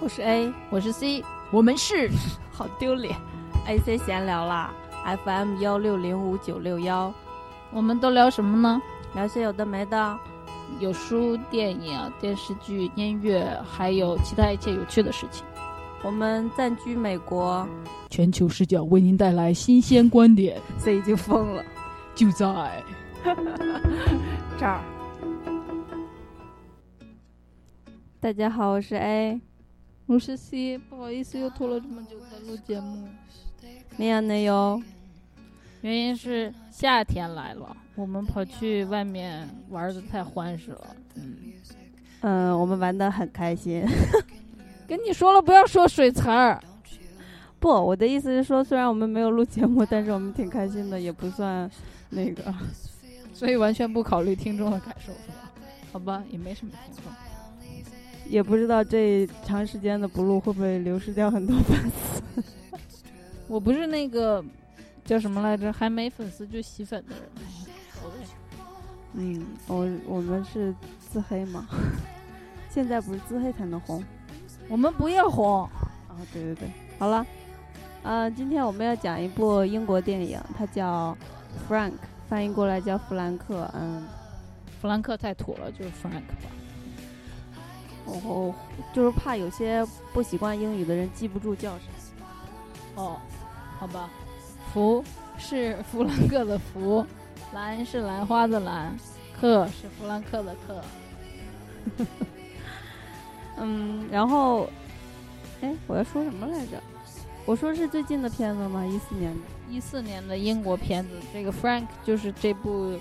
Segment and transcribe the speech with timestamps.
[0.00, 2.08] 我是 A，我是 C，我们是
[2.52, 3.16] 好丢脸
[3.66, 4.72] ，AC 闲聊啦
[5.24, 7.12] ，FM 幺六零五九六幺，
[7.72, 8.80] 我们都聊什么呢？
[9.14, 10.18] 聊些有的没的，
[10.78, 15.44] 有书、电影、电视剧、音乐，还有其他一切有趣的事情。
[16.04, 17.66] 我们暂居美国，
[18.08, 20.60] 全球视角为您带来新鲜观点。
[20.78, 21.64] C 已经疯了，
[22.14, 22.84] 就在。
[24.56, 24.80] 这儿。
[28.20, 29.40] 大家好，我是 A，
[30.08, 33.06] 我是 C，不好意思又拖了这么久才录节目。
[33.98, 34.82] 没有没有，
[35.82, 40.96] 原因是夏天来了，我们跑去外面玩的太欢实了。
[41.16, 41.36] 嗯
[42.22, 43.84] 嗯，我们玩的很开心。
[44.88, 46.58] 跟你说了不要说水词儿。
[47.60, 51.70] 不，我的意思是说，虽然我们没有录节目，但是我们挺开心的，也不算
[52.08, 52.54] 那个，
[53.34, 55.52] 所以完全不考虑听众的感受，是吧？
[55.92, 57.27] 好吧，也没什么听众。
[58.28, 62.42] 也不知道这长时间的不录会不会流失掉很多粉丝。
[63.48, 64.44] 我不是那个
[65.04, 67.24] 叫什么来着，还没粉丝就洗粉的人。
[69.14, 70.74] 嗯，我我们是
[71.10, 71.66] 自黑嘛，
[72.70, 74.04] 现在不是自黑才能红，
[74.68, 75.62] 我们不要红。
[75.62, 76.68] 啊，对对对，
[76.98, 77.26] 好了，
[78.02, 81.16] 呃，今天我们要讲一部英国电影，它叫
[81.72, 81.90] 《Frank》，
[82.28, 83.68] 翻译过来叫弗兰克。
[83.74, 84.06] 嗯，
[84.80, 86.50] 弗兰克太土了，就是 Frank 吧。
[88.10, 88.54] 然后
[88.92, 91.92] 就是怕有些不习惯英语的人记不住叫什么。
[93.02, 93.16] 哦，
[93.78, 94.08] 好吧，
[94.72, 95.04] 福
[95.36, 97.04] 是弗兰克的弗，
[97.52, 98.96] 兰是兰花的兰，
[99.38, 100.82] 克是弗兰克的克。
[103.58, 104.68] 嗯，然后，
[105.60, 106.82] 哎，我要说什么来着？
[107.44, 108.84] 我说是最近的片子吗？
[108.86, 111.10] 一四年的，一四年的英国片子。
[111.32, 112.98] 这个 Frank 就是这部。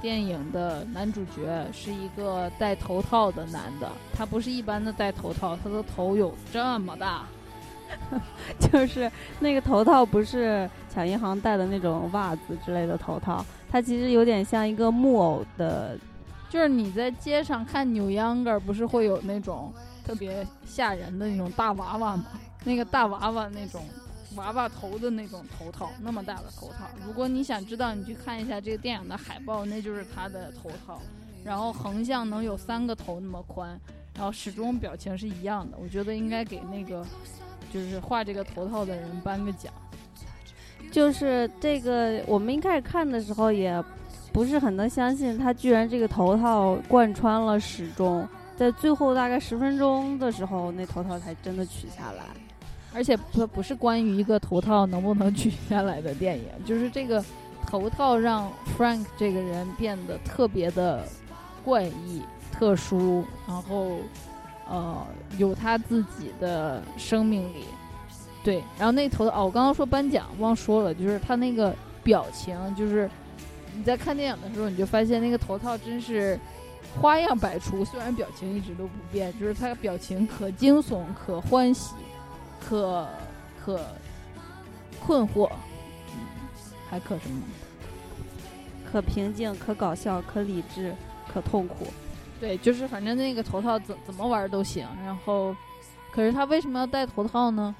[0.00, 7.26] 电影的男主角是一个戴头套的男的，他不是一般的戴头套，他的头有这么大，
[8.58, 15.98] 就是那个头套不是抢银行戴的那种袜子之类的头套，它其实有点像一个木偶的，
[16.48, 19.72] 就是你在街上看扭秧歌，不是会有那种
[20.04, 22.24] 特别吓人的那种大娃娃吗？
[22.64, 23.82] 那个大娃娃那种。
[24.36, 26.88] 娃娃头的那种头套，那么大的头套。
[27.04, 31.00] 如果你想知道，你去看一下这个电影的海报，那就是他的头套。
[31.42, 33.80] 然后横向能有三个头那么宽，
[34.14, 35.76] 然后始终表情是一样的。
[35.82, 37.04] 我觉得应该给那个
[37.72, 39.72] 就是画这个头套的人颁个奖。
[40.92, 43.82] 就是这个，我们一开始看的时候也
[44.32, 52.24] 不是很能相信，他居然这个头套贯穿了始终，在最后大概十分钟的时候，那头套才真的取下来。
[52.92, 57.24] 而且不不是关于一个头套能不能取下来的电影，就是这个
[57.66, 61.04] 头套让 Frank 这个人变得特别的
[61.64, 63.98] 怪异、特殊，然后
[64.68, 65.06] 呃
[65.38, 67.64] 有他自己的生命力。
[68.42, 73.08] 对，然后那头哦，我刚刚说颁奖忘说了，就是他那个表情，就是
[73.76, 76.40] 你在看电影的时候，你就发现那个头套真是
[76.98, 81.94] 花样百出，虽然表情一直都不变，就是他表情可惊悚、可欢喜。
[82.60, 83.08] 可
[83.64, 83.80] 可
[85.00, 85.50] 困惑，
[86.12, 86.20] 嗯
[86.88, 87.42] 还可什么？
[88.90, 90.94] 可平静，可搞笑，可理智，
[91.32, 91.86] 可痛苦。
[92.40, 94.86] 对，就是反正那个头套怎怎么玩都行。
[95.04, 95.54] 然后，
[96.10, 97.74] 可是他为什么要戴头套呢？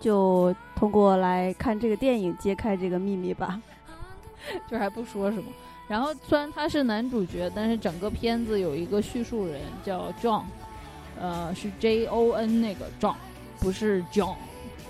[0.00, 3.60] 就通过来看这个电影揭开这个秘密吧。
[4.66, 5.44] 就还不说什么。
[5.88, 10.44] 然后虽然他是男主角，但是整个片子有一个叙述人叫 John，
[11.20, 13.14] 呃，是 J O N 那个 John。
[13.62, 14.36] 不是壮，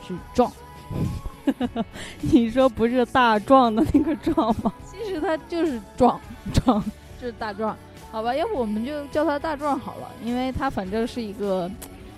[0.09, 0.51] 是壮。
[2.23, 4.73] 你说不是大壮的那个壮吗？
[4.91, 6.19] 其实他就是壮
[6.55, 6.83] 壮，
[7.21, 7.77] 就是大壮。
[8.11, 11.71] 好吧，要不我们就叫他大壮好了，因为他反正是一个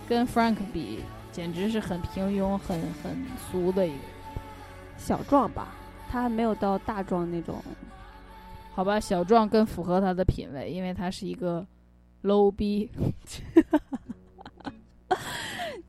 [0.08, 1.00] 跟 Frank 比，
[1.32, 3.98] 简直是很平庸、很很俗的一个
[4.96, 5.74] 小壮吧。
[6.10, 7.60] 他还没有到大壮那种。
[8.74, 11.66] 好吧，小壮更符合他的品味，因为他是一个
[12.22, 12.90] low 逼。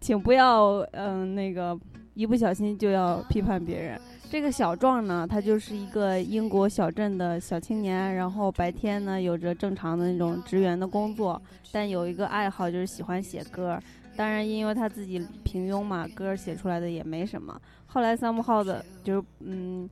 [0.05, 1.75] 请不要，嗯，那个
[2.13, 3.99] 一不小心就要批判别人。
[4.29, 11.41] 这个小壮呢，他就是一个英国小镇的小青年，然后白天呢有着正常的那种职员的工作，
[11.71, 13.79] 但有一个爱好就是喜欢写歌。
[14.15, 17.59] 当然，因为他自己平庸嘛，歌写出来的也没什么。
[17.87, 19.89] 后来三木号的，就是嗯，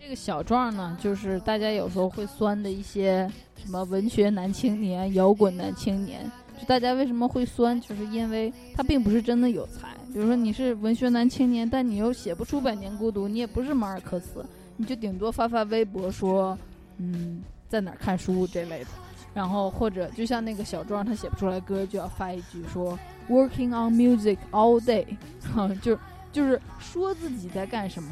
[0.00, 6.28] 这个小壮呢，就是大家有时候会酸的一些什么文学男青年、摇滚男青年。
[6.66, 7.80] 大家为什么会酸？
[7.80, 9.88] 就是因为他并不是真的有才。
[10.12, 14.44] 比如说你是文学男青年，但你又写不出《百年孤独》，你也不是马尔克斯，
[14.76, 16.56] 你就顶多发发微博说，
[16.98, 18.90] 嗯，在哪儿看书这类的。
[19.34, 22.98] 然后或者就像那个小壮，他写不出来歌，就要发一句说
[23.28, 25.06] ，working on music all day，
[25.80, 25.98] 就
[26.30, 28.10] 就是说自己在干什么，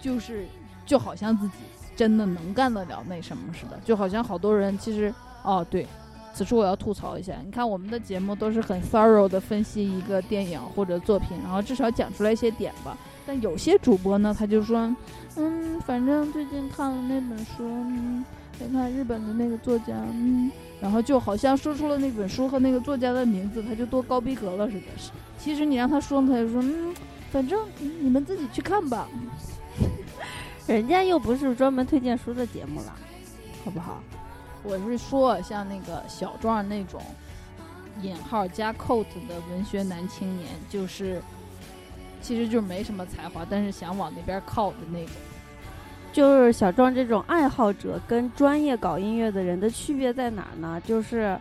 [0.00, 0.46] 就是
[0.86, 1.54] 就好像自己
[1.94, 5.12] 真的能干得了那什么似的，就好像好多人其实
[5.42, 5.86] 哦对。
[6.34, 12.96] 此处我要吐槽一下，你看我们的节目都是很 thorough 的分析一个电影或者作品，然后至少讲出来一些点吧。
[13.26, 14.94] 但有些主播呢，他就说，
[15.36, 18.24] 嗯，反正最近看了那本书，嗯，
[18.58, 20.50] 再看日本的那个作家，嗯，
[20.80, 24.86] 然后就好像说出了那本书和那个作家的名字，他就多高逼格了似的。
[25.38, 26.94] 其实你让他说，他就说，嗯，
[27.30, 27.60] 反正
[28.00, 29.06] 你们自己去看吧。
[30.66, 32.94] 人家又不是专门推荐书的节目了，
[33.64, 34.02] 好不好？
[34.64, 37.02] 我是说，像那个小壮那种
[38.00, 41.20] 引号加 quote 的文学男青年，就是
[42.20, 45.14] 其实就是没什么才华，但是想往那边靠的那种。
[46.12, 50.80] 就是小壮这种爱好者跟专业搞音乐的人的区别在哪呢？
[50.84, 51.38] 就是，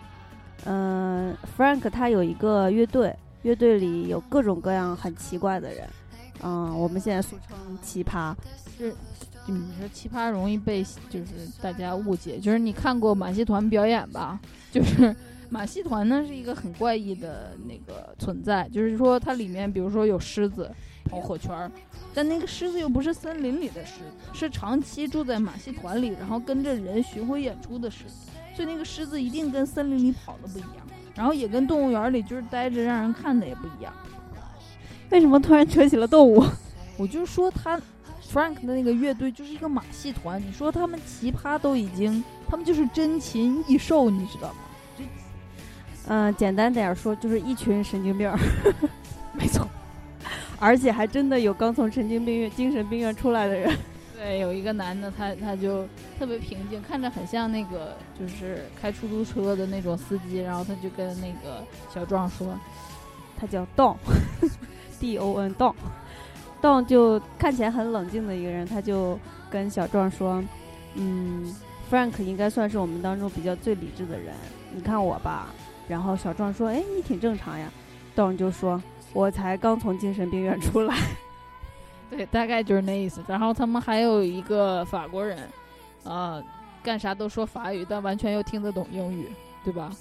[0.66, 5.88] 嗯，Frank 他有一个乐队，乐队里有各种各样很奇怪的人，
[6.42, 8.34] 嗯，我们现在俗称奇葩，
[8.78, 8.96] 是。
[9.48, 11.28] 你说奇葩容易被就是
[11.62, 14.40] 大家误解，就是你看过马戏团表演吧？
[14.72, 15.14] 就是
[15.50, 20.72] 马戏团呢是一个很怪异的那个存在，就是说它里面比如说有狮子
[21.06, 21.70] 跑火圈儿，
[22.14, 33.92] 但那个狮子又不是森林里的狮子，是长期住在马戏团里，然后跟着人巡回演出的狮子，所以那个狮子一定跟森林里跑的不一样，然后也跟动物园里就是待着让人看的也不一样。
[35.10, 36.42] 为什么突然扯起了动物？
[36.96, 37.82] 我就说他。
[38.32, 44.56] Frank 的那个乐队就是一个马戏团，你说他们奇葩都已经，他们就是珍禽异兽，你知道吗？
[46.08, 48.32] 嗯，简单点说就是一群神经病，
[49.34, 49.68] 没错，
[50.60, 53.78] 而且还真的有刚从神经病院、精神病院出来的人。
[54.18, 55.88] 对，有一个男的，他他就
[56.18, 61.64] 特别平静，看着很像那个就是开出租车的那种司机，然后他就跟那个
[61.94, 62.58] 小壮说，
[63.38, 65.76] 他叫 Don，D O N Don。
[66.62, 69.18] Don 就看起来很冷静的一个人，他就
[69.50, 70.44] 跟小壮说
[70.96, 71.56] ：“嗯
[71.90, 74.36] ，Frank 应该算是我们当中比较最理智的人。
[74.72, 75.48] 你看我吧。”
[75.90, 77.68] 然后小壮说：“哎，你挺正常呀。
[78.16, 78.82] ”Don 就说
[79.12, 80.96] ：“我才刚从精神病院出来。
[82.12, 83.24] ”对，大概就是那意思。
[83.28, 85.40] 然后他们还有一个法国人，
[86.04, 86.44] 啊，
[86.84, 89.28] 干啥都说法语，但完全又听得懂英语，
[89.64, 89.92] 对吧？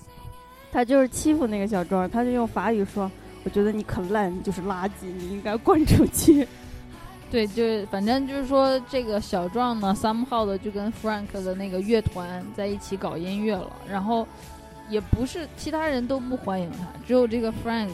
[0.72, 3.10] 他就是欺负那个小壮，他就用法语说。
[3.42, 6.46] 我觉得你可烂，你就是垃圾，你应该滚出去。
[7.30, 13.70] 对，就反正就是说，这个小壮呢，somehow 的就跟 Frank 的那个乐团在一起搞音乐了。
[13.88, 14.26] 然后
[14.88, 17.90] 也不是其他人都不欢迎他，只有这个 Frank，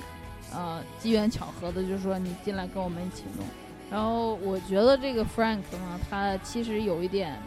[0.55, 3.47] 呃，机缘巧合的就说你进来跟我们一起弄。
[3.91, 7.39] 然后我觉得这个 Frank 呢，他其实有一点，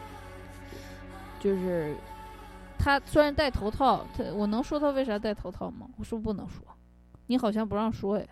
[1.40, 1.96] 就是
[2.78, 5.88] 他虽然戴头套，他我能说他为啥戴头套吗？
[5.98, 6.64] 我是不是不能说？
[7.30, 8.28] 你好像不让说哎，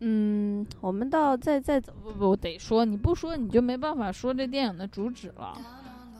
[0.00, 5.56] 嗯，我们到再再走不不得说，你不说你就没办法说这电影的主旨了。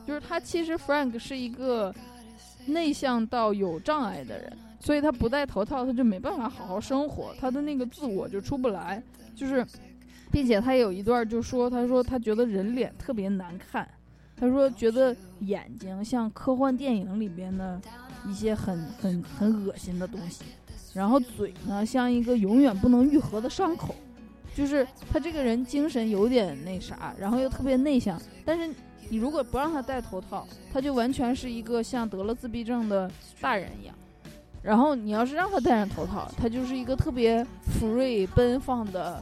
[0.07, 1.93] 就是他其实 Frank 是一个
[2.67, 9.03] 内向到有障碍的人，所以他不戴头套他就没办法好好生活，他的那个自我就出不来。
[9.35, 9.65] 就是，
[10.31, 13.85] 并且他有一段就说，他说他觉得人脸特别难看，
[14.37, 17.81] 他说觉得眼睛像科幻电影里边的
[18.25, 20.45] 一些很很很恶心的东西。
[20.95, 23.93] 然后嘴呢，像一个永远不能愈合的伤口，
[24.55, 28.17] 就是他这个人精神有点那啥，然后又特别内向。
[28.45, 28.73] 但是
[29.09, 33.11] 你如果不让他戴头套，他就完全是一个像得了自闭症的
[33.41, 33.93] 大人一样。
[34.63, 37.45] 然后你要是让他戴上头套，他就是一个特别
[37.77, 39.21] free 奔放的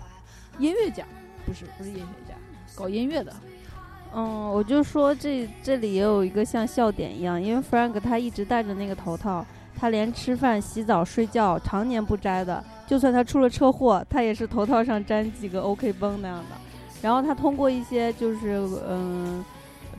[0.60, 1.04] 音乐家，
[1.44, 2.36] 不是不是音乐家，
[2.76, 3.34] 搞音乐的。
[4.14, 9.44] 嗯，我就说这这里也有一个像笑点一样，因为 Frank 他一直戴着那个头套。
[9.76, 16.56] 他连吃饭、洗澡、睡觉常年不摘的，就算他出了车祸，他也是头套上粘几个 OK 绷那样的。
[17.02, 19.44] 然后他通过一些就是嗯，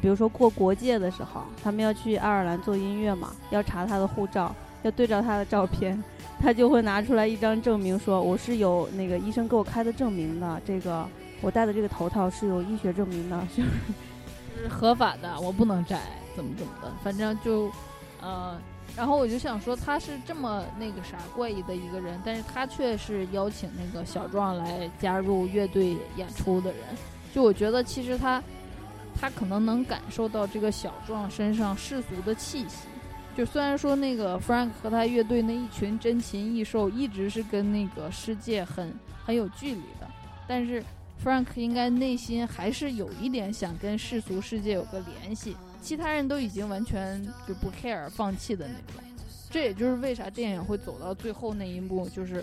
[0.00, 6.02] 比如说过国界的时候，他们要去爱尔兰做音乐嘛，要查他的护照，要对照他的照片，
[6.40, 11.06] 他就会拿出来一张证明，说我是有那个医生给我开的证明的，这个
[11.42, 13.62] 我戴的这个头套是有医学证明的， 就
[14.62, 16.00] 是合法的，我不能摘，
[16.34, 17.70] 怎么怎么的，反正就
[18.22, 18.56] 呃。
[18.96, 26.80] 然后我就想说，他是这么那个啥怪异的一个人，但是他却是邀请那个小壮来加入乐队演出的人。
[27.34, 28.40] 就我觉得，其实他，
[29.20, 32.86] 他可能能感受到这个小壮身上世俗的气息。
[33.36, 40.08] 就虽然说那个 Frank 和他乐队那一群珍禽异兽一直是跟那个世界很很有距离的，
[40.46, 40.80] 但是
[41.24, 45.56] Frank 应该内心还是有一点想跟世俗世界有个联系。
[45.84, 49.04] 其他人都已经完全就不 care 放弃的那种，
[49.50, 52.42] 这也就是为啥电影会走到最后那一幕，就是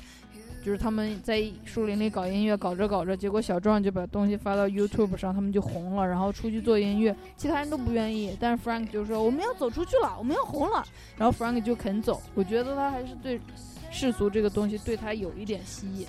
[0.64, 10.86] 就是他们在树林里搞音乐，搞着搞着，结果小壮就把东西发到 YouTube 上，他们就红了，然后出去做音乐，其他人都不愿意，但是 Frank 就说我们要走出去了，我们要红了，
[11.18, 12.22] 然后 Frank 就肯走。
[12.36, 13.42] 我觉得他还是对
[13.90, 16.06] 世俗这个东西对他有一点吸引。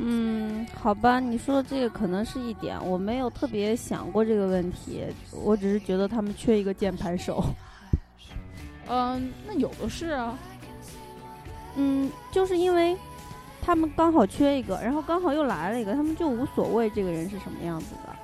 [0.00, 5.02] 嗯，好吧，你说的这个可能是一点，我没有特别想过这个问题，
[5.32, 7.44] 我只是觉得他们缺一个键盘手。
[8.88, 10.38] 嗯，那有的是啊。
[11.76, 12.96] 嗯，就是因为
[13.60, 18.14] 他们刚好缺一个，然后刚好又来了一个，他们就无所谓这个人是什么样子的。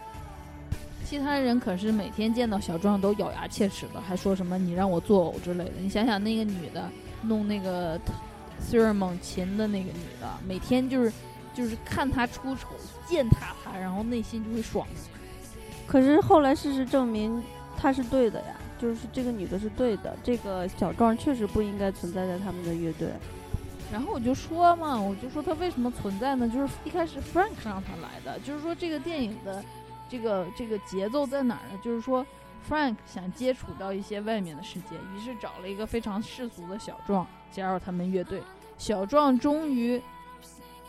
[1.04, 5.73] 其他人可是每天见到小壮都咬牙切齿的，还说什么你让我作呕之类的。
[5.81, 6.88] 你想想那个女的
[7.21, 8.00] 弄那个
[8.61, 11.12] s i r m o n 琴的那个女的，每天就是
[11.55, 12.69] 就是看他出丑，
[13.07, 14.87] 践踏他，然后内心就会爽。
[15.87, 17.43] 可是后来事实证明
[17.77, 23.09] 他是对的呀，就是这个女的是对的，这个小壮确实不应该存在在他们的乐队。
[23.93, 26.49] 然后我就说嘛，我就说他为什么存在呢？
[26.49, 29.63] 就是一开始 Frank 让他来的，就是说这个电影的
[30.09, 31.79] 这个这个节奏在哪儿呢？
[31.85, 32.27] 就是说
[32.69, 38.43] Frank 想接触到一些外面的世界，于是找了一个非常世俗的小壮加入他们乐队。
[38.79, 40.03] 小壮终于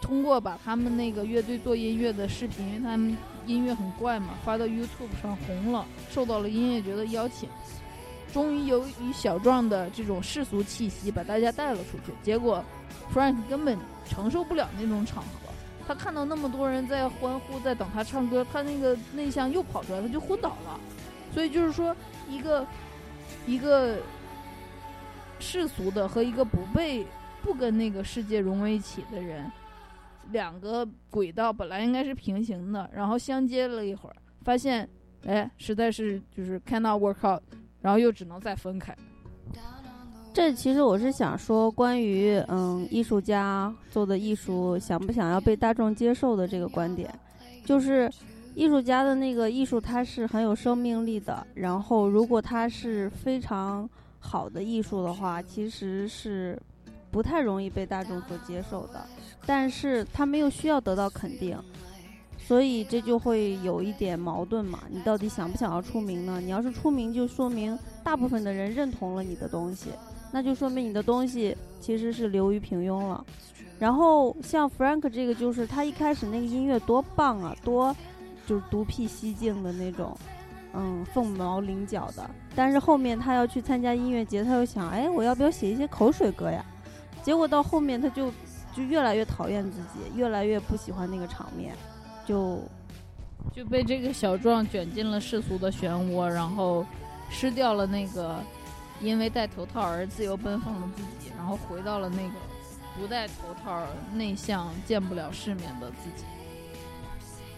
[0.02, 7.50] 通过把他们那个乐队做音乐的视频，因为他们音乐很怪嘛，发到 YouTube 上红了，受到了音乐节的邀请。
[8.34, 12.14] 终于由于小壮的这种世俗气息，把大家带了出去。
[12.24, 12.64] 结果。
[13.14, 13.78] Frank 根本
[14.10, 15.52] 承受不了那种场合，
[15.88, 20.80] 他看到那么多人在欢呼，在等他唱歌，他那个内向又跑出来，他就昏倒了。
[21.32, 21.96] 所以就是说，
[22.28, 22.66] 一个
[23.46, 23.98] 一个
[25.40, 27.06] 世俗的和一个不被
[27.44, 29.52] 不跟那个世界融为一起的人，
[30.32, 34.88] 两个轨道本来应该是平行的，然后相接了一会儿，发现
[35.26, 37.42] 哎，实在是就是 cannot work out，
[37.82, 38.96] 然后又只能再分开。
[40.34, 47.10] 这其实我是想说，关于嗯艺术家做的艺术想不想要被大众接受的这个观点，
[47.64, 48.12] 就是
[48.54, 53.90] 艺术家的那个艺术它是很有生命力的，然后如果它是非常
[54.20, 56.62] 好的艺术的话，其实是
[57.16, 59.02] 不太容易被大众所接受的，
[59.46, 61.58] 但是他们又需要得到肯定，
[62.38, 64.84] 所以这就会有一点矛盾嘛。
[64.90, 66.42] 你到底想不想要出名呢？
[66.42, 69.92] 你要是出名，就说明大部分的人认同了你的东西。
[70.30, 73.26] 那就说明你的东西其实是流于平庸了。
[73.80, 77.96] 然后像 Frank 这个，就是他一开始那个音乐多棒啊，多
[78.46, 80.18] 就是独辟蹊径的那种，
[80.74, 82.30] 嗯，凤毛麟角的。
[82.54, 86.66] 但是后面他要去参加音乐节，他又想，哎，我要不要写一些口水歌呀？
[87.26, 88.32] 结果到后面他就
[88.74, 91.76] 就越来越讨厌自己，越来越不喜欢那个场面，
[92.26, 92.62] 就
[93.52, 96.86] 就被这个小壮卷进了世俗的漩涡，然后
[97.32, 98.36] 失掉了那个。
[99.02, 102.34] 因为戴头套而自由奔放的自己，然后回到了那个
[102.98, 106.24] 不戴头套、内向、见不了世面的自己。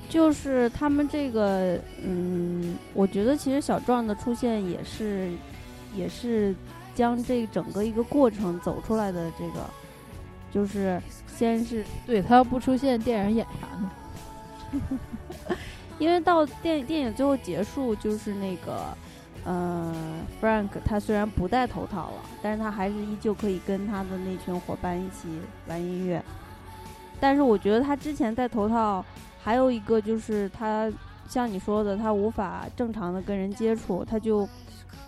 [0.09, 5.31] 就是他们这个，嗯，我觉得其实小壮的出现也是，
[5.95, 6.55] 也是
[6.98, 9.32] 将这整个一个过程走出来的。
[9.38, 9.63] 这个
[10.51, 13.92] 就是先是对他要不出现，电影演啥呢？
[16.00, 18.84] 因为到电电影最后结束，就是那个。
[19.46, 19.94] 呃
[20.42, 25.30] ，Frank 他虽然不戴头套了，但是他还是依旧可以跟他的那群伙伴一起
[25.68, 26.22] 玩音乐。
[27.18, 29.06] 但是我觉得他之前戴头套，
[29.42, 30.92] 还有一个就是他
[31.30, 34.46] 像你说的，他无法正常的跟人接触，他就，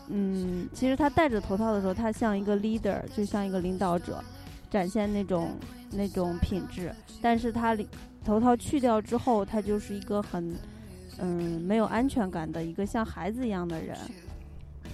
[0.07, 4.23] 嗯，其实他戴着头套的时候，他像一个 leader，就像一个领导者，
[4.69, 5.51] 展现那种
[5.91, 6.93] 那种品质。
[7.21, 7.77] 但是他
[8.23, 10.55] 头套去掉之后，他就是一个很，
[11.17, 13.97] 嗯，没有安全感的一个像孩子一样的人。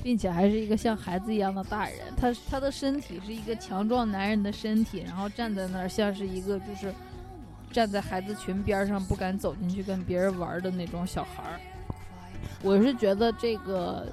[0.04, 6.94] 并且还是一个像孩子一样的大人，他他的身体是一个强壮男人的身体，然后站在那儿像是一个就是
[7.72, 11.60] 站在孩子群边上不敢走进去跟别人玩的那种小孩儿。
[12.62, 14.06] 我是觉得这个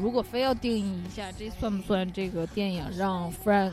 [0.00, 3.72] 如果非要定义一下，这算不算这个电影让 Frank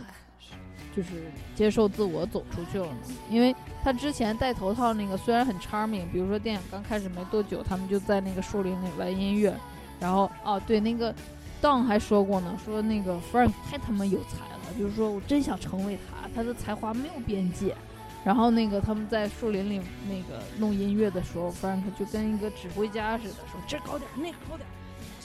[0.95, 2.97] 就是接受自我走出去了呢？
[3.29, 9.55] 因为他之前戴头套那个虽然很 charming，比如说电影刚开始没多久，他们就在那个树林里玩音乐。
[9.99, 11.13] 然后哦，对，那个
[11.61, 17.75] Don 还说过呢，说那个 Frank 太他妈有才了，就是说我真想成为他，他的才华没有边界。
[18.23, 24.67] 然后那个他们在树林里那个弄音乐的时候，Frank 就跟一个指挥家似的，说这高点，那个高点，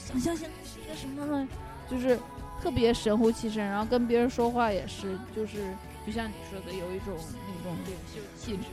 [0.07, 1.47] 想象现在是一个什么？
[1.89, 2.17] 就是
[2.61, 5.73] 特别神乎其神，然后跟别人说话也是，就是
[6.05, 7.15] 就像你说的，有一种
[7.47, 8.63] 那种领袖气质。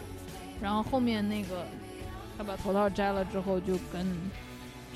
[0.60, 1.66] 然后后面那个
[2.38, 4.06] 他把头套摘了之后，就跟。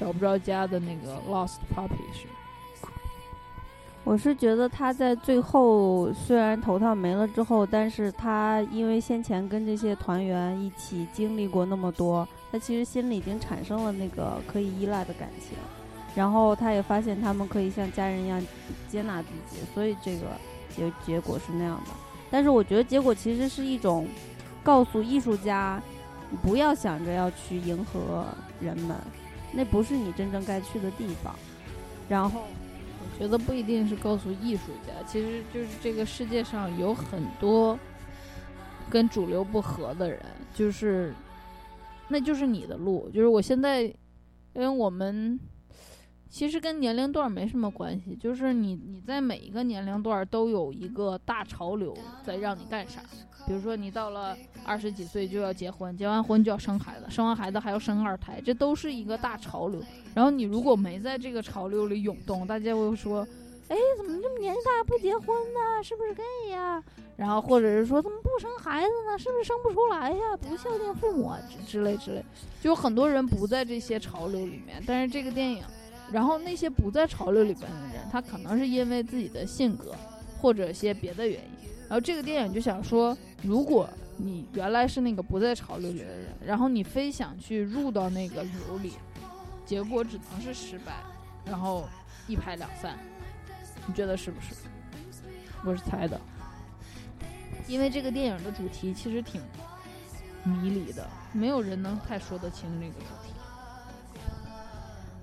[0.01, 2.29] 找不着家的那个 lost puppy 是，
[4.05, 15.59] 我是觉得他在最后虽然头套没了之后，但是他因为先前跟这些团员一起经历过那么多，他其实心里已经产生了那个可以依赖的感情，
[16.15, 18.43] 然后他也发现他们可以像家人一样
[18.89, 20.27] 接纳自己，所以这个
[20.75, 21.91] 结结果是那样的。
[22.31, 24.07] 但是我觉得结果其实是一种
[24.63, 25.83] 告诉艺术家，
[26.43, 28.27] 不要想着要去迎合
[28.61, 28.97] 人们，
[29.53, 31.35] 那不是你真正该去的地方。
[32.09, 32.69] 然后我。
[33.19, 37.77] 觉得不一定是告诉艺术家，其实就是这个世界上有很多
[38.89, 40.21] 跟主流不合的人，
[40.55, 41.13] 就是
[42.07, 43.11] 那就是你的路。
[43.13, 43.97] 就是我现在，因
[44.55, 45.39] 为我们
[46.31, 53.01] 其实跟年龄段没什么关系，就是你你在每一个年龄段都有一个大潮流在让你干啥。
[53.47, 59.83] 比如说你到了二十几岁就要结婚，结完婚就要生孩子，生完孩子还要生二胎，这都是一个大潮流。
[60.15, 63.27] 然后你如果没在这个潮流里涌动，大家会说
[63.69, 65.83] ：“哎，怎么这么年纪大不结婚呢？
[65.83, 66.83] 是不是 gay 呀？”
[67.17, 69.19] 然后或者是说：“怎么不生孩子呢？
[69.19, 70.37] 是不是生不出来呀？
[70.37, 72.23] 不孝敬父母之之类之类。”
[72.61, 75.65] 就很多人不在这些潮流里面，但是这个电影，
[76.13, 79.95] 然后那些不在潮流里边的人，他可能是因为自己的性格
[80.41, 81.69] 或者些别的原因。
[81.89, 88.93] 然后这个电影就想说，如果你原来是那个不在潮流里的人，然后你非想去入到那个流里，
[89.65, 90.93] 结果只能是失败，
[91.45, 91.89] 然后
[92.27, 92.99] 一拍两散。
[93.87, 94.55] 你觉得是不是？
[95.65, 96.21] 我是猜的，
[97.67, 99.41] 因为这个电影的主题其实挺
[100.45, 103.18] 迷离的，没有人能太说得清那个主题。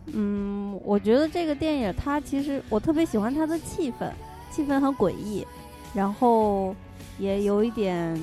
[0.07, 4.09] 嗯，我觉得这个电影它其实我特别喜欢它的气氛，
[4.51, 5.45] 气氛很诡异。
[5.93, 6.75] 然后
[7.17, 8.19] 也有一点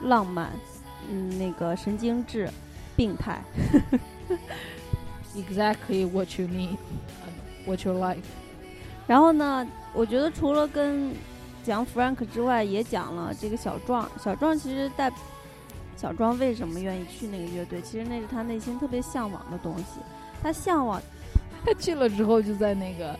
[0.00, 0.50] 浪漫，
[1.10, 2.48] 嗯，那个神经质、
[2.96, 3.42] 病态。
[5.36, 6.76] Exactly what you need,
[7.66, 8.22] what you like。
[9.06, 11.12] 然后呢，我觉得除了跟
[11.62, 14.10] 讲 Frank 之外，也讲了这个小壮。
[14.18, 15.12] 小壮其实带
[15.96, 17.82] 小壮为什么愿意去那个乐队？
[17.82, 20.00] 其实那是他内心特别向往的东西。
[20.42, 21.00] 他向往，
[21.64, 23.18] 他去了之后就在那个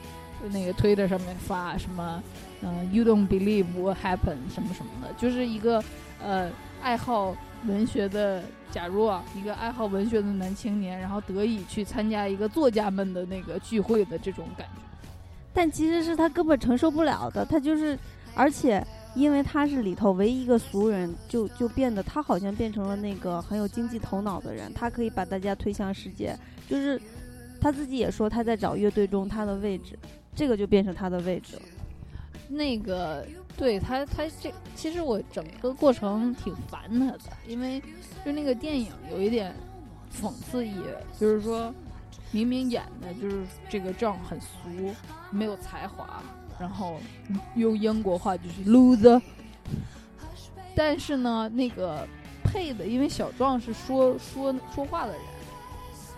[0.50, 2.22] 那个推特上面发什么。
[2.62, 5.83] 嗯，You don't believe what happened 什么什么的，就是一个
[6.22, 6.50] 呃
[6.83, 7.35] 爱好
[7.66, 15.09] 文学的，假如啊，一个爱好文学的男青年，然后得以去参加一个作家们的那个聚会的这种感觉。
[15.54, 17.98] 但其实是他根本承受不了的，他就是，
[18.35, 26.37] 而且因为他是里头唯一一个俗人，就就变得他好像变成了那个很有经济头脑的人，他可以把大家推向世界。
[26.70, 27.00] 就是
[27.61, 29.98] 他自己也说他在找乐队中他的位置，
[30.35, 31.62] 这个就变成他的位置了。
[32.48, 37.83] 那个对他，他这其实我整个过程挺烦他的，因为
[38.24, 39.54] 就那个电影有一点
[40.12, 41.74] 讽刺意味，就是说
[42.30, 44.48] 明明演的就是这个壮很俗，
[45.30, 46.22] 没有才华，
[46.59, 47.00] 然后
[47.54, 49.20] 用英国话就是 loser，
[50.74, 52.06] 但是呢，那个
[52.42, 55.22] 配的，因为小壮是说说说话的人，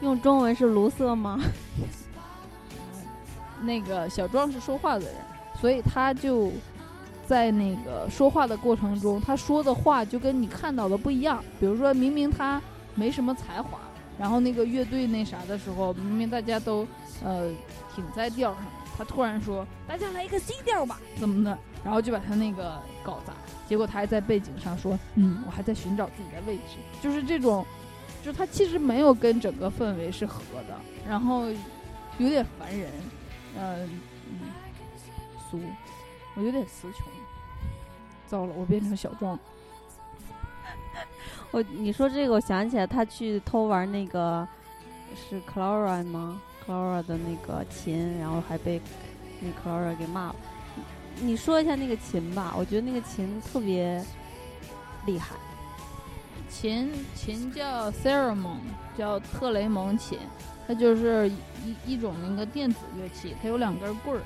[0.02, 1.40] 用中文是卢瑟吗？
[3.62, 5.14] 那个小壮是说话的人。
[5.60, 6.50] 所以他就
[7.24, 11.42] 在那个说话的过程中，他说的话就跟你看到的不一样。
[11.60, 12.60] 比如说明明他
[12.96, 13.78] 没什么才华，
[14.18, 16.84] 然后那个乐队那啥的时候，明明大家都
[17.22, 17.48] 呃
[17.94, 18.64] 挺在调上，
[18.98, 23.32] 他突然说大家来一个 C 调吧，怎么的，然后就把他那个搞砸。
[23.68, 27.64] 结果他还在背景上说，嗯，我还在寻找自己的位置，就是这种，
[28.24, 30.76] 就他其实没有跟整个氛围是合的，
[31.08, 31.46] 然后
[32.18, 32.90] 有点烦人，
[33.58, 33.88] 嗯。
[35.50, 35.60] 俗
[36.34, 37.06] 我有点词穷，
[38.26, 39.38] 糟了，我变成小壮。
[41.50, 44.48] 我你说这个，我想起来他去偷玩那个
[45.14, 48.80] 是 Clara 吗？Clara 的那个琴，然后还被
[49.40, 50.36] 那 Clara 给骂了。
[51.20, 54.02] 你说一下那个琴吧，我觉得那个琴特别
[55.04, 55.36] 厉害。
[56.52, 58.60] 琴琴叫 ceremony，
[58.96, 60.18] 叫特雷蒙琴，
[60.68, 61.28] 它就是
[61.64, 64.22] 一一种那个电子乐器，它有两根棍儿。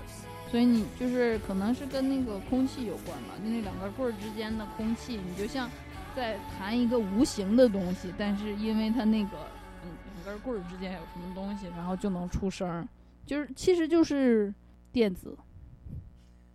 [0.51, 5.69] 所以你就是可能是跟那个空气有关吧，就那两根棍儿之间的空气，你就像
[6.15, 9.39] 在弹一个无形的东西，但是因为它那个
[9.85, 12.89] 嗯两根棍儿之间有什么东西，然后就能出声，
[13.27, 14.55] 就是其实就是
[14.93, 15.37] 电子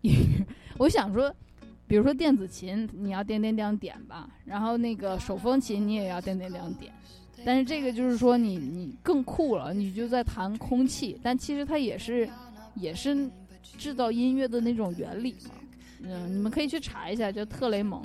[0.01, 0.45] 音乐。
[0.79, 1.33] 我想说，
[1.91, 6.89] 比如说电子琴，你要点点点点吧，然后那个手风琴你也要点点点点，
[7.43, 12.29] 但是这个就是说你你更酷了，你就在弹空气，但其实它也是
[12.75, 13.29] 也是。
[13.77, 15.51] 制造音乐的那种原理嘛，
[16.03, 18.03] 嗯，你们可以去查一下，叫特雷蒙。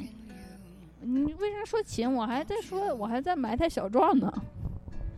[1.01, 2.11] 你为啥说琴？
[2.11, 4.33] 我还在说，我还在埋汰小壮呢。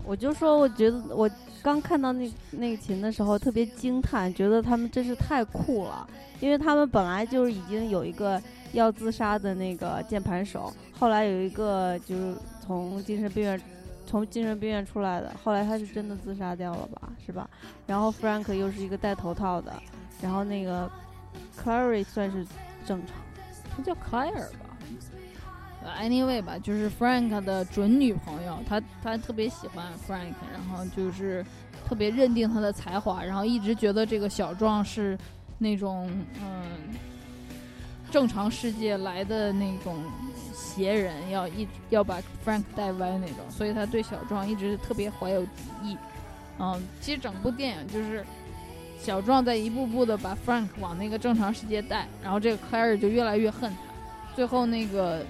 [0.09, 1.31] 我就说，我觉得我
[1.63, 6.09] 刚看到那那个琴的时候特别惊叹，觉得他们真是太酷了，
[6.41, 8.41] 因为他们本来就是已经有一个
[8.73, 13.61] 要自杀的那个键盘手，后来有一个就是从精神病院
[14.07, 17.47] 从精神病院出来的，后来他是真的自杀掉了吧，是吧？
[17.87, 19.75] 然后 Frank 又是一个戴头套的，
[20.23, 20.91] 然后那个
[21.63, 22.47] Clary 算是
[22.87, 23.15] 正常，
[23.77, 24.68] 他叫 Clare 吧。
[26.01, 31.45] Anyway 吧，就是 Frank 的准女朋友，她她特别喜欢 Frank，然后就是
[31.87, 35.19] 特别认定他的才华，然后一直觉得这个小壮是
[35.59, 36.11] 那种
[36.43, 36.63] 嗯
[38.11, 39.97] 正常世界来的那种
[40.55, 45.51] 邪人，要一要把 Frank 带歪那种，所以他对小壮一直特别怀有敌
[45.83, 45.97] 意。
[46.59, 48.25] 嗯，其实整部电影就是
[49.01, 55.25] 小壮在一步步的把 Frank 往那个正常世界带，然后这个 Claire 就越来越恨他，最后那个。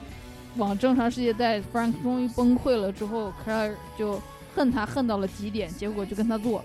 [0.56, 4.20] 往正常世界带，Frank 终于崩溃了之后，Claire 就
[4.56, 6.64] 恨他恨到了极点，结果就跟他做了，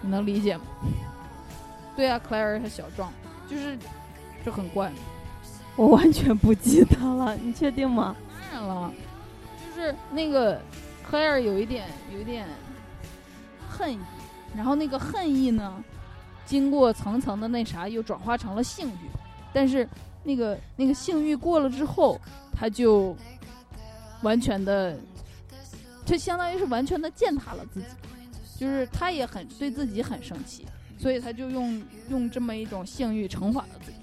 [0.00, 0.64] 你能理解吗？
[1.96, 3.12] 对啊，Claire 和小壮，
[3.50, 3.76] 就是
[4.44, 4.92] 就很怪。
[5.74, 8.14] 我完全不记得了，你确定吗？
[8.52, 8.92] 当然了，
[9.66, 10.60] 就是那个
[11.10, 12.46] Claire 有一点有一点
[13.68, 13.98] 恨意，
[14.54, 15.82] 然后那个恨意呢，
[16.46, 19.08] 经过层层的那啥，又转化成了性欲，
[19.52, 19.88] 但是
[20.22, 22.20] 那个那个性欲过了之后。
[22.54, 23.16] 他就
[24.22, 24.96] 完全的，
[26.06, 27.86] 就相当于是完全的践踏了自己，
[28.58, 30.64] 就是他也很对自己很生气，
[30.98, 33.98] 所以他就用用这么一种性欲惩罚了自己。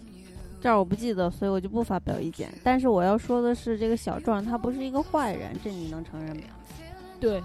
[0.62, 2.54] 这儿我不记得，所以我就不发表意见。
[2.64, 6.44] 但是我要说的是，这个小壮他不是一个坏人，这你能承认吗？
[7.20, 7.42] 对，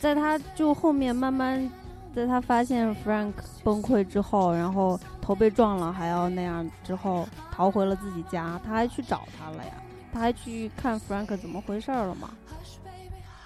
[0.00, 1.70] 在他就后面慢慢，
[2.14, 9.72] 在他发现 Frank 崩溃之后，然后头被撞了还要那样之后，逃回了自己家，他还去找他了呀。
[10.12, 12.30] 他还去看 Frank 怎么回事了吗？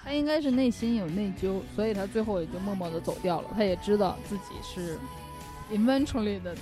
[0.03, 3.49] 他应该是内心有内疚，所以他最后也就默默的走掉了。
[3.55, 4.97] 他也知道自己是
[5.71, 6.55] eventually 的，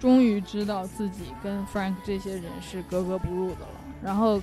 [0.00, 3.80] 终于知道自己跟 Frank 这些人是格格不入的了。
[4.02, 4.40] 然后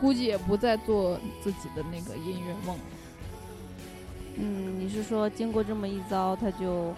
[0.00, 2.84] 估计也不再做自己的那个音乐梦了。
[4.36, 6.92] 嗯，你是说经过这么一遭，他就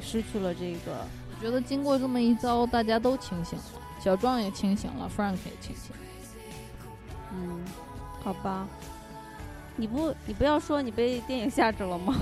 [0.00, 1.06] 失去了这个？
[1.30, 3.64] 我觉得经过这么一遭，大家都清醒了，
[4.02, 5.92] 小壮也清醒了，Frank 也清醒。
[7.32, 7.60] 嗯，
[8.22, 8.66] 好吧，
[9.76, 12.16] 你不，你不要说你被电影吓着了吗？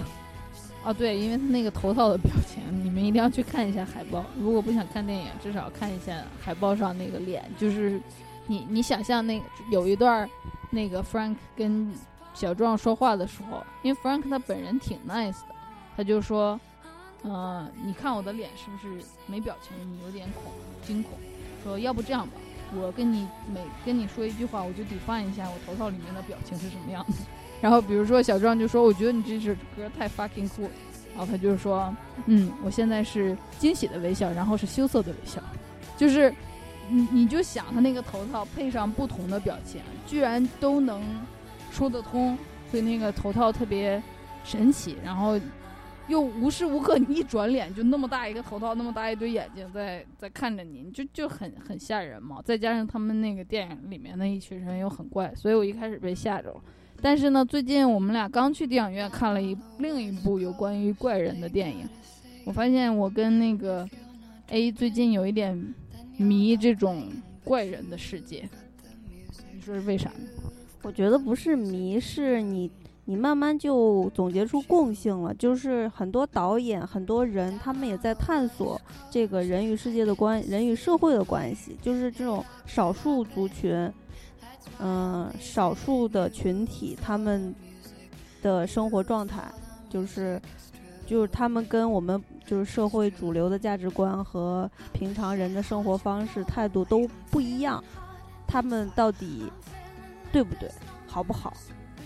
[0.85, 4.25] 啊，对，因为他那个头套的表情，你们一定要去看一下海报。
[4.39, 7.45] 如果不想看电影，至少看一下海报上那个脸。
[7.59, 8.01] 就是
[8.47, 10.29] 你，你想象那有一段
[10.71, 11.93] 那个 Frank 跟
[12.37, 15.55] 小壮说话的时候，因为 Frank 他本人挺 nice 的，
[15.97, 16.61] 他就说，
[17.25, 19.75] 嗯，你看我的脸是不是没表情？
[19.91, 20.53] 你有点恐
[20.87, 21.13] 惊恐，
[21.65, 22.35] 说要不这样吧。
[22.75, 27.25] 我跟你每跟你说一句话，我就得翻一下我头套里面的表情是什么样子。
[27.63, 30.69] 然后比如说小壮就说：“我觉得你这首歌太 fucking cool。”
[31.17, 31.95] 然后他就说
[32.27, 35.41] ：“嗯，我现在是惊喜的微笑，然后是羞涩的微笑。”
[35.97, 36.31] 就是
[36.91, 41.03] 你你就想他那个头套配上不同的表情，居然都能
[41.77, 42.39] 说得通，
[42.71, 44.03] 所以那个头套特别
[44.45, 44.97] 神奇。
[45.05, 45.39] 然后。
[46.09, 52.41] 又无时无刻你一转脸就那么大一个头套，那么大一堆眼睛在在看着你，就就很很吓人嘛。
[52.45, 56.61] 再加上他们那个电影里面那一群人又很怪，所以我一开始被吓着了。
[57.03, 61.89] 但是呢，最近我们俩刚去电影院看了一另一部有关于怪人的电影，
[62.45, 63.85] 我发现我跟那个
[64.51, 65.75] A 最近有一点
[66.19, 67.09] 迷这种
[67.43, 68.49] 怪人的世界。
[69.53, 70.46] 你说是为啥呢？
[70.87, 72.71] 我觉得不是迷，是你。
[73.09, 83.93] 你慢慢就总结出共性了，就是很多导演、很多人，他们也在探索这个人与世界的关、人与社会的关系，就是这种少数族群，
[84.81, 87.55] 嗯，少数的群体，他们
[88.43, 89.45] 的生活状态，
[89.89, 90.43] 就是，
[91.07, 97.81] 就是他们跟我们就是社会主流的价值观和平常人的生活方式态度都不一样，
[98.49, 99.45] 他们到底
[100.37, 100.71] 对不对，
[101.07, 101.51] 好不好，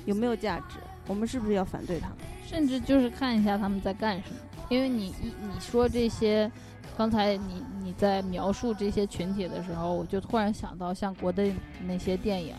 [0.06, 0.76] 有没有价值？
[1.08, 2.18] 我们是不是要反对他们？
[2.46, 4.36] 甚至就是看一下他们在干什么？
[4.68, 6.48] 因为你一你说这些，
[6.96, 11.52] 刚才你你在描述这些群体的时候，我就突然想到像国内
[11.88, 12.54] 那些电影，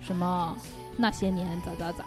[0.00, 0.56] 什么
[0.96, 2.04] 那些年咋咋咋，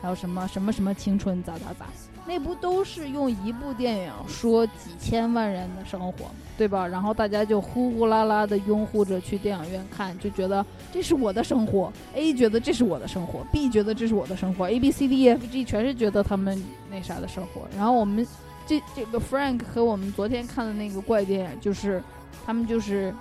[0.00, 1.84] 还有什么什么什么青春咋咋咋。
[2.26, 6.30] 那不都是用一部电影说几千万人的生活吗？
[6.56, 6.86] 对吧？
[6.86, 11.92] 然后大家就呼呼啦啦的拥护着去电影院看，就觉得这是我的生活。
[12.14, 17.62] A 觉得这是我的生活，B 觉得这是我的生活，A B C D E F G 全是觉得他们那啥的生活。
[17.76, 18.26] 然后我们
[18.66, 22.02] 这这个 Frank 和我们昨天看的那个怪电影，就是
[22.46, 23.12] 他们就是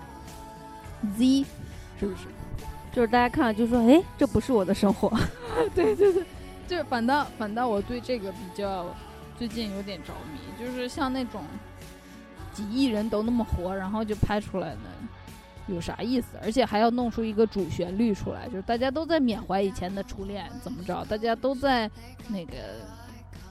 [1.18, 1.46] Z，
[2.00, 2.28] 是不是？
[2.94, 5.12] 就是大家看了就说，哎，这不是我的生活。
[5.76, 6.24] 对 对对。
[6.68, 8.86] 就反倒反倒我对这个比较
[9.38, 11.44] 最近有点着迷，就是像那种
[12.54, 14.80] 几亿人都那么火，然后就拍出来的
[15.68, 16.38] 有啥意思？
[16.42, 21.04] 而且还要弄出一个主旋律出来，就是大家都在缅怀以前的初恋，怎么着？
[21.06, 21.90] 大家都在
[22.28, 22.54] 那个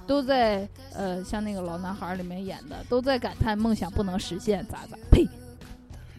[0.07, 4.97] 都在呃，像那个老男孩里面演的，都在感叹梦想不能实现，咋咋？
[5.11, 5.27] 呸！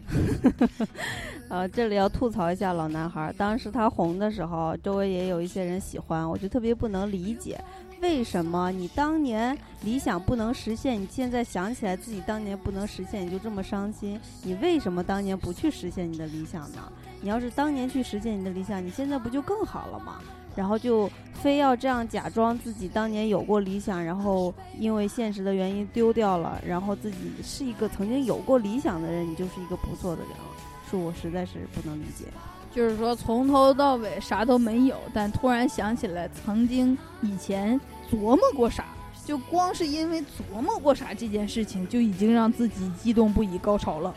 [1.48, 7.62] 呃，这里要吐槽一下老男孩，当时他红的时候，周围也有一些人喜欢，我就特别不能理解，
[8.00, 14.20] 为什么你当年理想不能实现，你现在想起来自己当年不能实现，你就这么伤心？
[14.42, 16.92] 你为什么当年不去实现你的理想呢？
[17.20, 20.20] 你要是当年去实现你的理想，你现在不就更好了吗？
[20.56, 30.44] 然后就非要这样假装自己当年有过理想，然后因为现实的原因丢掉了，然后自己是一个曾经有过理想的人，你就是一个不错的人了，
[30.88, 32.26] 是我实在是不能理解。
[32.72, 38.84] 就是说从头到尾啥都没有，但突然想起来曾经以前琢磨过啥，
[39.24, 44.14] 就光是因为琢磨过啥这件事情，就已经让自己激动不已、高潮了，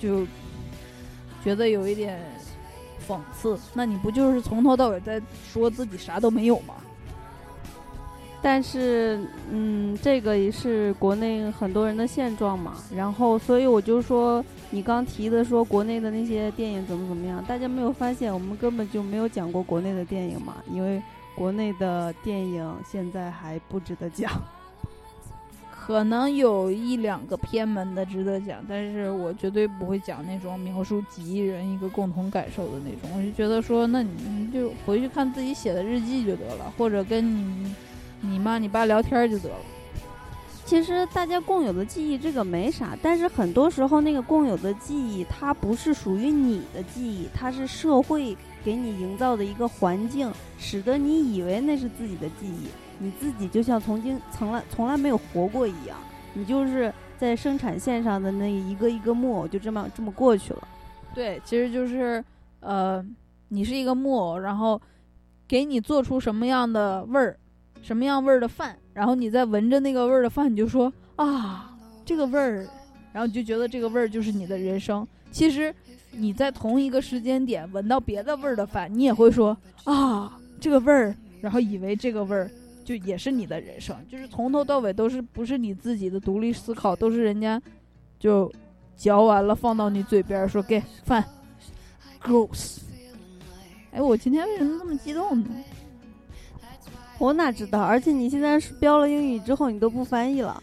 [0.00, 0.26] 就
[1.44, 2.18] 觉得有一点。
[3.08, 6.74] 讽刺，那你不就是从头到尾在说自己啥都没有吗？
[8.40, 9.18] 但是，
[9.50, 12.76] 嗯，这个也是国内很多人的现状嘛。
[12.94, 20.54] 然后，所以我就说，你刚提的说国内的那些电影怎么怎么样，大家没有发现我们根本就没有讲过国内的电影嘛？
[20.70, 21.02] 因为
[21.34, 24.30] 国内的电影现在还不值得讲。
[25.88, 33.10] 可能有一两个偏门的值得讲，但是我绝对不会讲那种描述几亿人一个共同感受的那种。
[33.16, 37.74] 我就觉得说，那你就回去看自己写的日记就得了，或者跟你
[38.20, 39.56] 你妈你爸聊天就得了。
[40.66, 52.68] 其实大家共有的记忆这个没啥，但是很多时候那个共有的记忆它不是属于你的记忆，它是社会给你营造的一个环境，使得你以为那是自己的记忆。
[52.98, 55.96] 你自己就像曾经从来从来没有活过一样，
[56.34, 60.68] 你就是在生产线上的那一个一个木偶，就这么这么过去了。
[61.14, 62.22] 对，其实就是，
[62.60, 63.04] 呃，
[63.48, 64.80] 你是一个木偶，然后
[65.46, 67.36] 给你做出什么样的味儿，
[67.82, 72.66] 什么样味儿的饭，然后你再闻着那个味儿的饭，你就说啊，这个味儿，
[73.12, 75.06] 然后你就觉得这个味儿就是你的人生。
[75.30, 75.74] 其实
[76.10, 82.50] 你在同一个时间点闻到别的味儿的饭，你也会说啊，这个味儿，然后以为这个味儿。
[82.88, 87.60] 就也是你的人生，就是从头到尾都是不是你自己的独立思考，都是人家
[88.18, 88.50] 就
[88.96, 91.22] 嚼完了放到你嘴边说给饭
[92.22, 92.78] ，gross。
[93.90, 95.50] 哎，我今天为什么这么激动呢？
[97.18, 97.82] 我哪知道？
[97.82, 100.62] 而且你现在标了英语之后，你都不翻译了，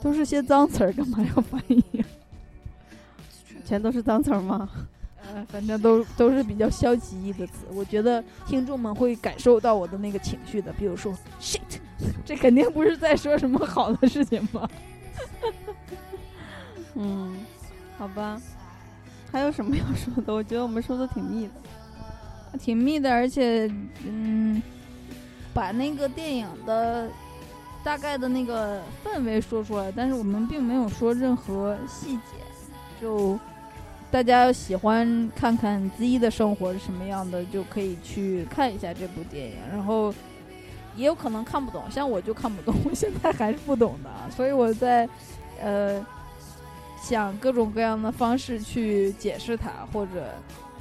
[0.00, 1.84] 都是些脏词儿，干嘛要翻译？
[3.66, 4.66] 全都是脏词儿吗？
[5.34, 10.70] 呃，反正都都是比较消极意的词，我觉得听众们会感受到我的那个情绪的。
[10.74, 11.60] 比如说 shit，
[12.24, 14.68] 这肯定不是在说什么好的事情吧？
[16.94, 17.34] 嗯，
[17.96, 18.38] 好吧，
[19.30, 20.34] 还有什么要说的？
[20.34, 23.70] 我觉得我们说的挺密的，挺密的，而且
[24.04, 24.62] 嗯，
[25.54, 27.08] 把那个电影的
[27.82, 32.22] 大概的那个氛围说出来，但是我们并没有说任何细节，
[33.00, 33.38] 就。
[34.12, 39.54] 大家喜欢看看 Z 的生活是什么样的，就可以去看一下这部电影。
[39.70, 40.12] 然后
[40.94, 45.08] 也有可能看不懂，像我就看不懂，我现在还是不懂的，所以我在
[45.58, 46.04] 呃
[47.00, 50.34] 想各种各样的方式去解释它，或者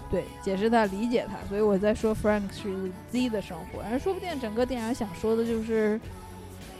[0.09, 1.37] 对解释它、理解它。
[1.47, 5.97] 所以我在说 Frank 是 Z 的生活，然后说不定整个电影想说的就是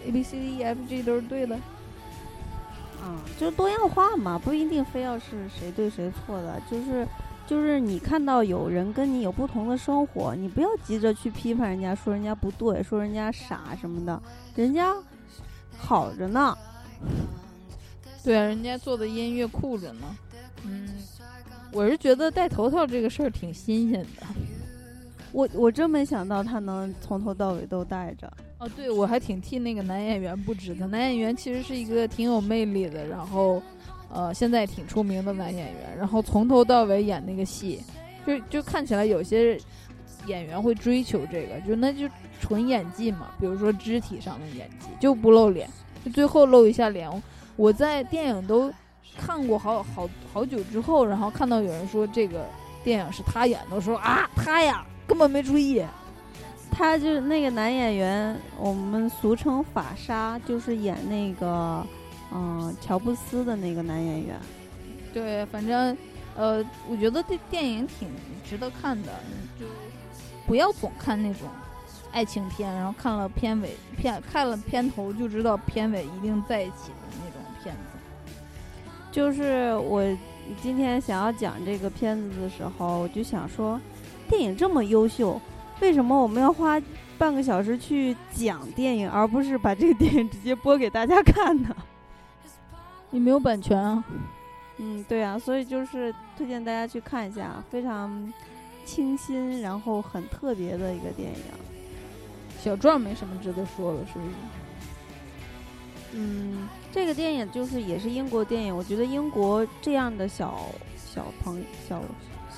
[0.05, 1.57] A B C D E F G 都是对的。
[3.01, 7.07] 啊，就是多样化嘛，不一定非要是谁对谁错的，就是，
[7.47, 14.21] 就是你看到有人跟你有不同的生活，你不要急着去批判人家，说人家不对，说人家傻什么的，
[14.55, 14.95] 人家
[15.77, 16.55] 好着呢。
[18.23, 20.15] 对啊，人家做的音乐酷着呢。
[20.63, 20.87] 嗯，
[21.71, 24.27] 我是觉得戴头套这个事儿挺新鲜的。
[25.31, 28.31] 我我真没想到他能从头到尾都戴着。
[28.61, 30.85] 哦，对，我还挺替那个男演员不值的。
[30.85, 33.59] 男演员其实是一个挺有魅力的，然后，
[34.13, 35.97] 呃，现在挺出名的男演员。
[35.97, 37.81] 然后从头到尾演那个戏，
[38.23, 39.59] 就就看起来有些
[40.27, 42.07] 演员会追求这个，就那就
[42.39, 43.31] 纯演技嘛。
[43.39, 45.67] 比如说肢体上的演技，就不露脸，
[46.05, 47.09] 就最后露一下脸。
[47.55, 48.71] 我在电影都
[49.17, 52.45] 看过好好好久之后，然后看到有人说这个
[52.83, 55.83] 电影是他演的，我说啊，他呀，根本没注意。
[56.71, 61.85] 他就是那个男演员，我们俗称法沙，就是演那个，
[62.33, 64.35] 嗯，乔布斯的那个男演员。
[65.13, 65.95] 对，反正，
[66.35, 68.07] 呃，我觉得这电影挺
[68.43, 69.11] 值得看的，
[69.59, 69.65] 就
[70.47, 71.47] 不要总看那种
[72.11, 77.81] 爱情片，然后看了片尾片，看了片头就知道片尾一定在一起的那种片子。
[79.11, 80.01] 就是我
[80.63, 83.79] 今天想要讲这个片子的时候，我就想说，
[84.29, 85.39] 电影这么优秀，
[85.81, 86.81] 为什么我们要花
[87.17, 91.75] 半个小时去讲电影，而不是把这个电影直接播给大家看呢？
[93.09, 94.03] 你没有版权啊。
[94.77, 98.33] 嗯，对啊，所以就是推荐大家去看一下，非常
[98.85, 101.37] 清新，然后很特别的一个电影。
[102.59, 104.31] 小壮没什么值得说的，是不是？
[106.13, 112.01] 嗯，这个电影就是也是英国电影，我觉得英国这样的小小朋小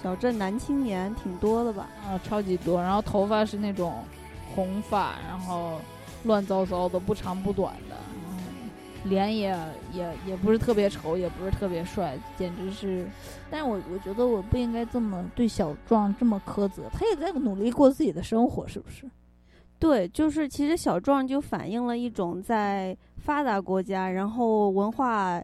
[0.04, 1.88] 小镇男青年挺多的吧？
[2.06, 2.82] 啊，超级多。
[2.82, 4.04] 然后头发是那种
[4.54, 5.80] 红发，然后
[6.26, 7.96] 乱糟糟的，不长不短的。
[9.06, 9.54] 脸也
[9.92, 13.06] 也也不是特别丑，也不是特别帅，简直是。
[13.52, 19.06] 但是我我觉得我不应该这么对小壮这么苛责，他也在努力过自己的生活，是不是？
[19.78, 25.44] 对，就是其实小壮就反映了一种在发达国家，然后文化，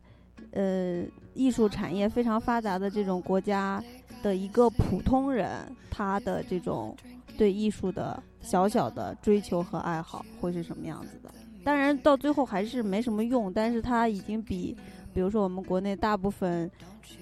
[0.51, 3.83] 呃，艺术产业非常发达的这种国家
[4.21, 5.49] 的一个普通人，
[5.89, 6.95] 他的这种
[7.37, 11.29] 对艺术的小小的追求和爱好会是什么样子的。
[11.63, 14.75] 当然，到最后还是没什么用，但是他已经比，
[15.13, 16.69] 比如说我们国内大部分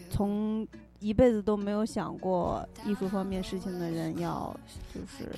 [0.09, 0.65] 从
[0.99, 4.55] 一辈子都没有想过艺术方面事情的人要，
[4.93, 5.29] 就是，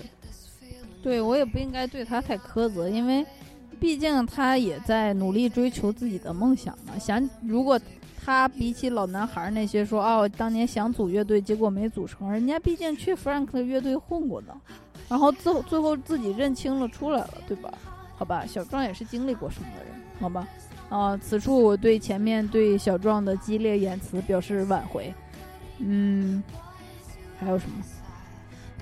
[1.02, 3.26] 对我也不应该对他太苛责，因为
[3.80, 6.98] 毕竟他也在努力追求自己的梦想嘛。
[7.00, 7.80] 想如果
[8.24, 14.56] 他比起老男孩那些说哦，当年想组乐队结果没组成，人家毕竟去 Frank 的乐队混过的，
[15.08, 17.74] 然后最后最后自己认清了出来了，对吧？
[18.18, 20.48] 好吧，小壮也是经历过什么的人，好吧，
[20.90, 25.14] 啊，此处我对前面对小壮的激烈言辞表示挽回。
[25.78, 26.44] 嗯，
[27.40, 27.78] 还有什么？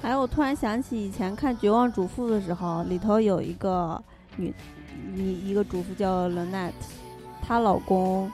[0.02, 4.04] 还有，我突然想起以前看《绝望主妇》的时候，里头有一个
[4.36, 4.54] 女，
[5.16, 6.72] 一一个主妇叫 Lynette，
[7.42, 8.32] 她老公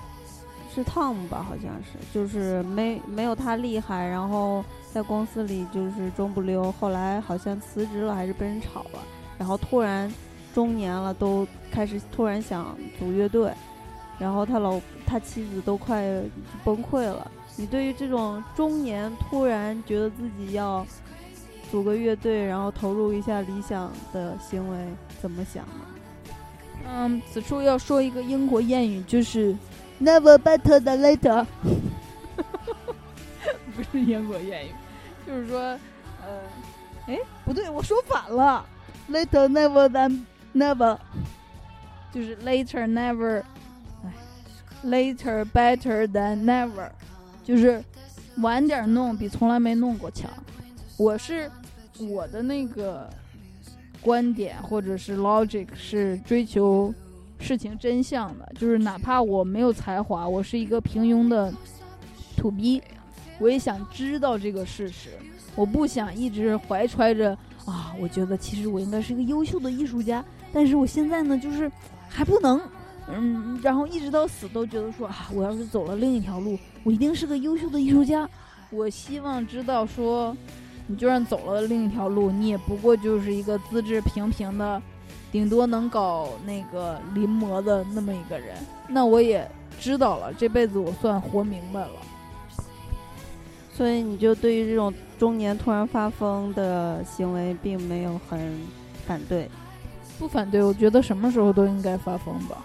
[0.74, 9.00] 是 Tom 吧，好像是，就是没没有他厉害，然后在公司里就是中不溜，后来好像辞职了，还是被人炒了，
[9.38, 10.12] 然后突然。
[10.54, 13.52] 中年了，都开始突然想组乐队，
[14.20, 16.22] 然后他老他妻子都快
[16.64, 17.32] 崩溃了。
[17.56, 20.86] 你对于这种中年突然觉得自己要
[21.72, 24.78] 组个乐队，然后投入一下理想的行为，
[25.20, 26.36] 怎么想呢？
[26.88, 29.56] 嗯，此处要说一个英国谚语，就是
[30.04, 31.46] “never better than later”。
[33.76, 34.72] 不是英国谚语，
[35.26, 35.60] 就是说，
[36.22, 36.40] 呃，
[37.08, 38.66] 哎，不对，我说反了
[39.10, 40.22] ，“later never than”。
[40.56, 41.00] Never，
[42.14, 43.42] 就是 later never，
[44.04, 44.14] 哎
[44.86, 46.92] ，later better than never，
[47.44, 47.84] 就是
[48.38, 50.30] 晚点弄比从来没弄过强。
[50.96, 51.50] 我是
[51.98, 53.10] 我的那个
[54.00, 56.94] 观点或者是 logic 是追求
[57.44, 61.54] 事情真相的，就是哪怕我没有才华，我是一个平庸的
[62.38, 62.82] 土逼，
[63.38, 65.10] 我也想知道这个事实。
[65.56, 70.24] 我不想一直怀揣着啊，我觉得其实我应该是一个优秀的艺术家。
[70.54, 71.70] 但是我现在呢，就是
[72.08, 72.62] 还不能，
[73.08, 78.28] 嗯，然后一直到死都觉得说啊，我要是走了另一条路，我一定是个优秀的艺术家。
[78.72, 80.36] 我希望知道说，
[80.88, 84.82] 你就算走了另一条路，你也不过就是一个资质平平的，
[85.34, 88.56] 顶多能搞那个临摹的那么一个人。
[88.88, 91.90] 那我也知道了，这辈子我算活明白了。
[93.74, 98.56] 所以你就对于这种中年突然发疯的行为，并没有很
[99.08, 99.50] 反对。
[100.20, 102.64] 不反对，我觉得什么时候都应该发疯吧。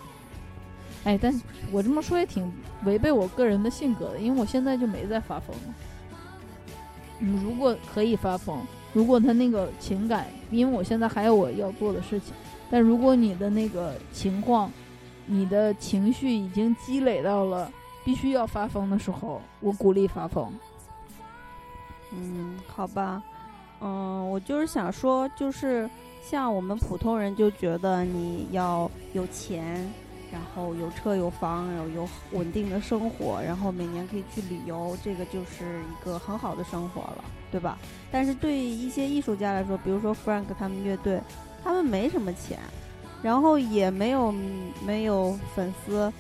[1.04, 1.32] 哎，但
[1.72, 2.52] 我这么说也挺
[2.84, 5.56] 违背我个人的性格的，因为我现在就没在发疯。
[7.20, 8.60] 嗯，如果可以发疯，
[8.92, 12.34] 如果他那个情感，因为我现在还有我要做的事情，
[12.70, 14.70] 但如果你的那个情况，
[15.26, 17.70] 你的情绪已经积累到了
[18.04, 20.52] 必须要发疯的时候，我鼓励发疯。
[22.12, 23.22] 嗯，好吧，
[23.80, 25.88] 嗯，我就是想说，就是。
[26.20, 29.90] 像我们普通人就觉得你要有钱，
[30.30, 37.78] 然后有车有房，有有稳定的生活，然后每年可以去旅游，这个就是一个很好的生活了，对吧？
[38.12, 41.18] 但是对一些艺术家来说，比如说 Frank 他们乐队，
[41.62, 42.58] 他们没什么钱，
[43.22, 44.32] 然后也没有
[44.84, 46.12] 没有粉丝，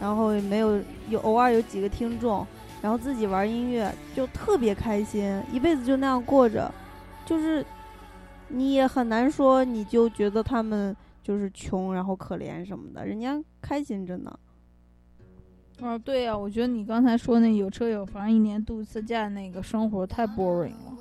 [0.00, 2.46] 然后也没有有偶尔有几个听众，
[2.82, 6.72] 然后自己玩音乐就特别开心，一辈子就那样过着，
[7.24, 7.64] 就是。
[8.52, 14.38] 你也很难说，你就觉得他们就是穷，然后可怜什么的，人家开心着呢。
[15.80, 20.98] 哦，对呀，我觉得你刚才说那有车有房，一年度次假那个生活太 boring 了。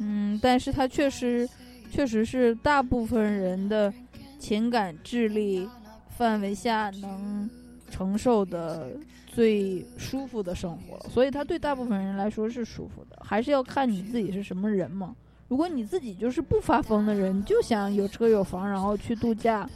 [0.00, 1.48] 嗯，但是他确实
[1.90, 3.92] 确实是大部分人的
[4.38, 5.68] 情感智力
[6.16, 7.48] 范围下能
[7.90, 8.90] 承受的
[9.26, 15.14] 最舒服的生活，所以他对大部分人来说是舒服的，还是要看你自己是什么人嘛。
[15.48, 19.68] 如果你自己就是不发疯的人，就想有车有房，然后去度假，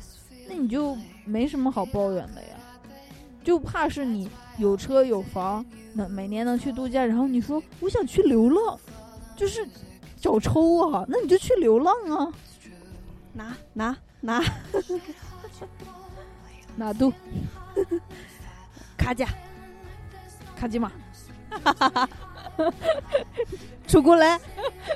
[0.48, 2.56] 那你就没什么好抱怨的呀。
[3.44, 8.78] 就怕是你有车有房，能每年能去度假，然后你说我想去流浪，
[9.36, 9.66] 就是
[10.21, 12.33] 找抽啊，那你就去流浪啊，
[13.33, 14.43] 拿拿拿，
[16.77, 17.11] 拿 度
[18.97, 19.27] 卡价，
[20.55, 20.93] 卡基玛，
[23.89, 24.39] 出过来。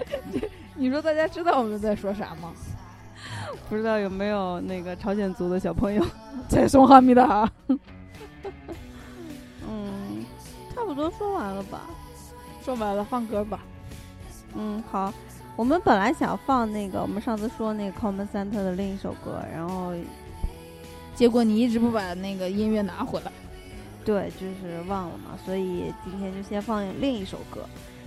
[0.77, 2.53] 你说大家知道我们在说啥吗？
[3.68, 6.05] 不知道有没有那个朝鲜族的小朋友
[6.49, 7.51] 在送哈密达？
[9.66, 10.27] 嗯，
[10.75, 11.81] 差不多说完了吧？
[12.62, 13.61] 说完了，放歌吧。
[14.55, 15.12] 嗯，好。
[15.57, 19.92] 我们本来想放那个我们上次说那个 Common Center 的另一首歌，然后
[21.14, 23.30] 结果你一直不把那个音乐拿回来。
[24.05, 27.61] 对，就是忘了嘛，所以今天就先放另一首歌。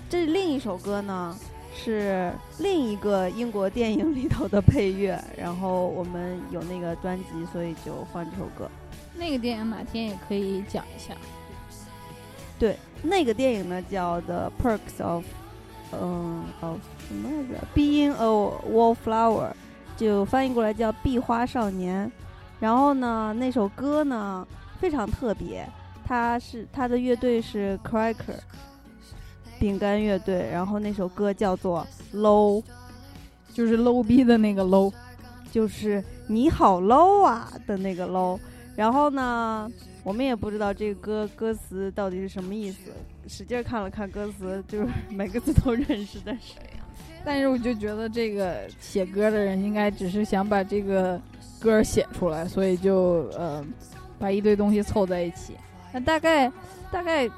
[0.10, 1.38] 这另一首歌呢？
[1.80, 8.68] 是另一个英国电影里头的配乐，然后我们有那个专辑，所以就放这首歌。
[9.16, 11.14] 那个电影哪天也可以讲一下。
[12.58, 15.24] 对，那个电影呢叫《The Perks of》，
[15.94, 16.78] 嗯，of
[17.08, 19.52] 什么来着？Being a Wallflower，
[19.96, 22.08] 就翻译过来叫《壁花少年》。
[22.60, 24.48] 然后呢，那首歌呢
[24.80, 25.68] 非常特别，
[26.06, 28.40] 它是它的乐队是 Cracker。
[29.60, 31.86] 饼干乐队，然后那首歌叫做
[32.16, 32.62] 《low》，
[33.52, 34.94] 就是 low 逼的那个 low，
[35.52, 38.40] 就是你好 low 啊的那个 low。
[38.76, 39.68] 然后呢，
[40.08, 42.94] 我们也不知道这个歌歌词到底是什么意思，
[43.28, 46.54] 使劲看了看歌词，就是 每个字都认识，但是，
[47.26, 51.22] 但是我就觉得这个写歌的人应该只是想把这个
[51.60, 53.62] 歌写出来，所以就呃
[54.18, 55.58] 把一堆东西凑在一起。
[55.92, 56.50] 那大概
[56.90, 57.30] 大概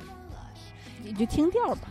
[1.03, 1.89] 你就听调吧。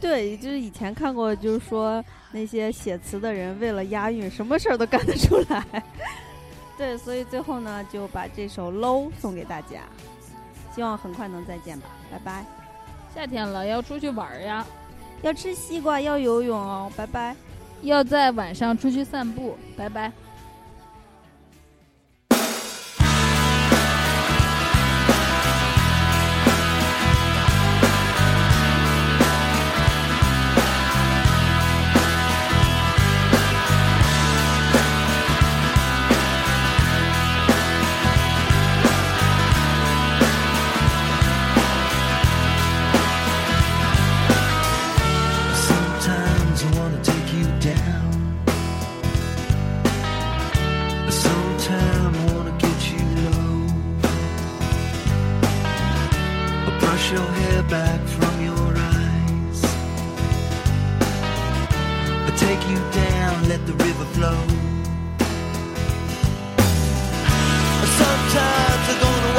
[0.00, 5.82] 对，就是以前看过，就是说那些写词的人为了押韵，什么事儿都干得出来。
[6.78, 9.82] 对，所以最后呢，就把这首《low》送给大家，
[10.74, 12.44] 希望很快能再见吧，拜拜。
[13.14, 14.64] 夏天了，要出去玩呀，
[15.22, 17.34] 要吃西瓜，要游泳哦，拜拜。
[17.82, 20.12] 要在晚上出去散步，拜拜。
[62.38, 64.38] take you down, let the river flow.
[67.98, 69.37] Sometimes I'm gonna